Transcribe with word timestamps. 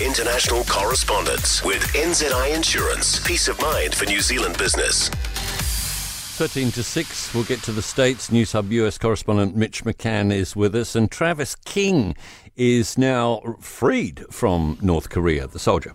International 0.00 0.62
correspondence 0.64 1.64
with 1.64 1.82
NZI 1.94 2.54
Insurance. 2.54 3.18
Peace 3.26 3.48
of 3.48 3.60
mind 3.60 3.94
for 3.94 4.04
New 4.04 4.20
Zealand 4.20 4.58
business. 4.58 5.08
13 5.08 6.70
to 6.72 6.82
6, 6.82 7.34
we'll 7.34 7.44
get 7.44 7.62
to 7.62 7.72
the 7.72 7.80
States. 7.80 8.30
News 8.30 8.52
Hub 8.52 8.70
US 8.72 8.98
correspondent 8.98 9.56
Mitch 9.56 9.84
McCann 9.84 10.30
is 10.30 10.54
with 10.54 10.74
us, 10.74 10.94
and 10.94 11.10
Travis 11.10 11.54
King 11.64 12.14
is 12.56 12.98
now 12.98 13.56
freed 13.60 14.24
from 14.30 14.76
North 14.82 15.08
Korea, 15.08 15.46
the 15.46 15.58
soldier. 15.58 15.94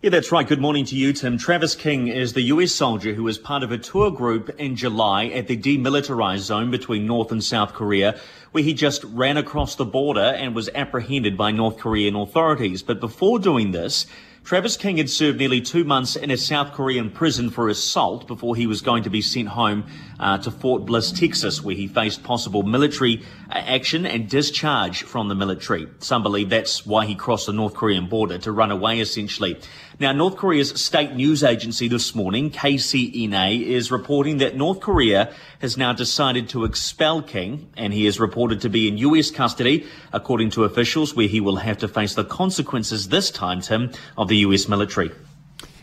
Yeah, 0.00 0.10
that's 0.10 0.30
right. 0.30 0.46
Good 0.46 0.60
morning 0.60 0.84
to 0.84 0.94
you, 0.94 1.12
Tim. 1.12 1.38
Travis 1.38 1.74
King 1.74 2.06
is 2.06 2.32
the 2.32 2.42
US 2.42 2.70
soldier 2.70 3.14
who 3.14 3.24
was 3.24 3.36
part 3.36 3.64
of 3.64 3.72
a 3.72 3.78
tour 3.78 4.12
group 4.12 4.48
in 4.50 4.76
July 4.76 5.24
at 5.24 5.48
the 5.48 5.56
demilitarized 5.56 6.38
zone 6.38 6.70
between 6.70 7.04
North 7.04 7.32
and 7.32 7.42
South 7.42 7.74
Korea, 7.74 8.16
where 8.52 8.62
he 8.62 8.74
just 8.74 9.02
ran 9.02 9.36
across 9.36 9.74
the 9.74 9.84
border 9.84 10.20
and 10.20 10.54
was 10.54 10.70
apprehended 10.72 11.36
by 11.36 11.50
North 11.50 11.78
Korean 11.78 12.14
authorities. 12.14 12.80
But 12.80 13.00
before 13.00 13.40
doing 13.40 13.72
this, 13.72 14.06
Travis 14.48 14.78
King 14.78 14.96
had 14.96 15.10
served 15.10 15.38
nearly 15.38 15.60
two 15.60 15.84
months 15.84 16.16
in 16.16 16.30
a 16.30 16.36
South 16.38 16.72
Korean 16.72 17.10
prison 17.10 17.50
for 17.50 17.68
assault 17.68 18.26
before 18.26 18.56
he 18.56 18.66
was 18.66 18.80
going 18.80 19.02
to 19.02 19.10
be 19.10 19.20
sent 19.20 19.48
home 19.48 19.84
uh, 20.18 20.38
to 20.38 20.50
Fort 20.50 20.86
Bliss, 20.86 21.12
Texas, 21.12 21.62
where 21.62 21.74
he 21.74 21.86
faced 21.86 22.22
possible 22.22 22.62
military 22.62 23.22
uh, 23.50 23.58
action 23.58 24.06
and 24.06 24.26
discharge 24.26 25.02
from 25.02 25.28
the 25.28 25.34
military. 25.34 25.86
Some 25.98 26.22
believe 26.22 26.48
that's 26.48 26.86
why 26.86 27.04
he 27.04 27.14
crossed 27.14 27.44
the 27.44 27.52
North 27.52 27.74
Korean 27.74 28.06
border 28.06 28.38
to 28.38 28.50
run 28.50 28.70
away, 28.70 29.00
essentially. 29.00 29.60
Now, 30.00 30.12
North 30.12 30.36
Korea's 30.36 30.80
state 30.80 31.12
news 31.12 31.42
agency 31.42 31.88
this 31.88 32.14
morning, 32.14 32.50
KCNA, 32.50 33.66
is 33.66 33.90
reporting 33.90 34.38
that 34.38 34.56
North 34.56 34.80
Korea 34.80 35.34
has 35.58 35.76
now 35.76 35.92
decided 35.92 36.48
to 36.50 36.64
expel 36.64 37.20
King, 37.20 37.68
and 37.76 37.92
he 37.92 38.06
is 38.06 38.20
reported 38.20 38.60
to 38.60 38.70
be 38.70 38.86
in 38.86 38.96
US 38.98 39.30
custody, 39.30 39.86
according 40.12 40.50
to 40.50 40.64
officials, 40.64 41.16
where 41.16 41.26
he 41.26 41.40
will 41.40 41.56
have 41.56 41.78
to 41.78 41.88
face 41.88 42.14
the 42.14 42.24
consequences 42.24 43.08
this 43.08 43.30
time, 43.30 43.60
Tim, 43.60 43.90
of 44.16 44.28
the 44.28 44.37
US 44.38 44.68
military. 44.68 45.10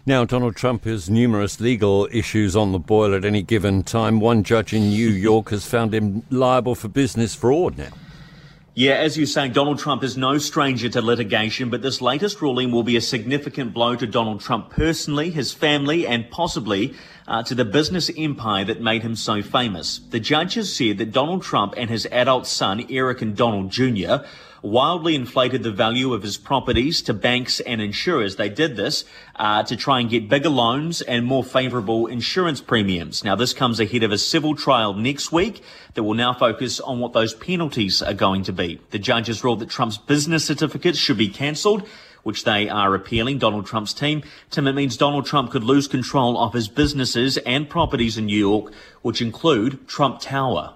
Now, 0.08 0.24
Donald 0.24 0.56
Trump 0.56 0.84
has 0.86 1.10
numerous 1.10 1.60
legal 1.60 2.08
issues 2.12 2.56
on 2.56 2.72
the 2.72 2.80
boil 2.80 3.16
at 3.16 3.26
any 3.26 3.42
given 3.42 3.82
time. 3.82 4.20
One 4.20 4.44
judge 4.44 4.72
in 4.72 4.90
New 4.90 5.10
York 5.30 5.50
has 5.50 5.66
found 5.66 5.96
him 5.96 6.24
liable 6.30 6.76
for 6.76 6.88
business 6.88 7.34
fraud 7.34 7.78
now. 7.78 7.90
Yeah, 8.78 8.96
as 8.96 9.16
you 9.18 9.26
say, 9.26 9.48
Donald 9.48 9.80
Trump 9.80 10.04
is 10.04 10.18
no 10.18 10.38
stranger 10.38 10.90
to 10.90 11.02
litigation, 11.02 11.70
but 11.70 11.82
this 11.82 12.02
latest 12.02 12.42
ruling 12.42 12.74
will 12.74 12.84
be 12.84 12.98
a 12.98 13.02
significant 13.02 13.74
blow 13.74 13.96
to 13.96 14.06
Donald 14.06 14.42
Trump 14.42 14.70
personally, 14.70 15.30
his 15.30 15.54
family, 15.54 16.06
and 16.06 16.30
possibly 16.30 16.94
uh, 17.26 17.42
to 17.44 17.56
the 17.56 17.64
business 17.64 18.12
empire 18.18 18.66
that 18.66 18.82
made 18.82 19.02
him 19.02 19.16
so 19.16 19.42
famous. 19.42 20.00
The 20.10 20.20
judge 20.20 20.56
has 20.56 20.76
said 20.76 20.98
that 20.98 21.14
Donald 21.14 21.42
Trump 21.42 21.74
and 21.78 21.90
his 21.90 22.06
adult 22.12 22.48
son, 22.48 22.86
Eric 22.90 23.22
and 23.22 23.34
Donald 23.34 23.72
Jr., 23.72 24.26
wildly 24.66 25.16
inflated 25.16 25.64
the 25.64 25.72
value 25.72 26.14
of 26.14 26.24
his 26.24 26.38
properties 26.38 27.02
to 27.04 27.14
banks 27.14 27.60
and 27.62 27.82
insurers. 27.82 28.36
They 28.36 28.50
did 28.50 28.76
this 28.76 29.06
uh, 29.36 29.64
to 29.64 29.76
try 29.76 30.00
and 30.00 30.10
get 30.10 30.30
bigger 30.30 30.50
loans 30.50 31.02
and 31.02 31.26
more 31.26 31.44
favourable 31.44 32.08
insurance 32.08 32.62
premiums. 32.62 33.24
Now, 33.24 33.36
this 33.36 33.54
comes 33.54 33.80
ahead 33.80 34.04
of 34.04 34.12
a 34.12 34.18
civil 34.18 34.56
trial 34.56 34.94
next 34.94 35.32
week 35.32 35.62
that 35.94 36.04
will 36.04 36.14
now 36.14 36.34
focus 36.34 36.80
on 36.80 37.00
what 37.00 37.14
those 37.14 37.34
penalties 37.34 38.02
are 38.02 38.14
going 38.14 38.44
to 38.44 38.54
be. 38.54 38.82
The 38.92 39.00
judge 39.00 39.28
has 39.28 39.44
ruled 39.44 39.60
that 39.60 39.70
Trump's 39.70 39.98
business 39.98 40.46
certificates 40.46 40.98
should 40.98 41.18
be 41.18 41.30
cancelled 41.30 41.88
which 42.24 42.44
they 42.44 42.68
are 42.68 42.96
appealing, 42.96 43.38
Donald 43.38 43.68
Trump's 43.68 43.94
team. 43.94 44.24
Tim, 44.50 44.66
it 44.66 44.74
means 44.74 44.98
Donald 44.98 45.28
Trump 45.28 45.52
could 45.52 45.64
lose 45.64 45.88
control 45.88 46.40
of 46.40 46.54
his 46.54 46.68
businesses 46.68 47.38
and 47.38 47.70
properties 47.70 48.18
in 48.18 48.26
New 48.26 48.36
York, 48.36 48.74
which 49.04 49.22
include 49.22 49.88
Trump 49.88 50.20
Tower. 50.20 50.74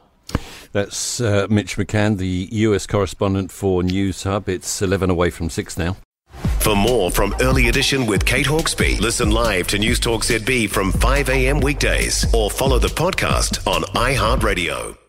That's 0.72 1.20
uh, 1.20 1.48
Mitch 1.50 1.78
McCann, 1.78 2.17
the 2.17 2.48
US 2.52 2.86
correspondent 2.86 3.52
for 3.52 3.84
News 3.84 4.23
Hub. 4.23 4.48
It's 4.48 4.81
11 4.81 5.09
away 5.09 5.30
from 5.30 5.50
6 5.50 5.78
now. 5.78 5.98
For 6.59 6.76
more 6.76 7.09
from 7.09 7.34
Early 7.42 7.70
Edition 7.70 8.06
with 8.06 8.26
Kate 8.26 8.45
Hawkesby, 8.45 9.00
listen 9.00 9.31
live 9.31 9.67
to 9.67 9.80
News 9.80 10.00
Talk 10.00 10.23
ZB 10.23 10.70
from 10.70 10.92
5 10.92 11.30
a.m. 11.30 11.59
weekdays 11.59 12.31
or 12.34 12.52
follow 12.52 12.80
the 12.80 12.89
podcast 12.89 13.66
on 13.66 13.81
iHeartRadio. 13.95 14.99